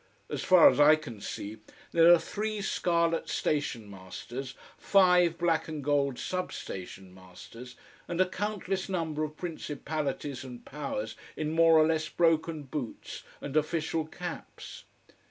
As 0.31 0.43
far 0.43 0.67
as 0.67 0.79
I 0.79 0.95
can 0.95 1.21
see, 1.21 1.57
there 1.91 2.11
are 2.11 2.17
three 2.17 2.59
scarlet 2.59 3.29
station 3.29 3.87
masters, 3.87 4.55
five 4.75 5.37
black 5.37 5.67
and 5.67 5.83
gold 5.83 6.17
substation 6.17 7.13
masters, 7.13 7.75
and 8.07 8.19
a 8.19 8.27
countless 8.27 8.89
number 8.89 9.23
of 9.23 9.37
principalities 9.37 10.43
and 10.43 10.65
powers 10.65 11.15
in 11.37 11.51
more 11.51 11.77
or 11.77 11.85
less 11.85 12.09
broken 12.09 12.63
boots 12.63 13.21
and 13.41 13.55
official 13.55 14.07
caps. 14.07 14.85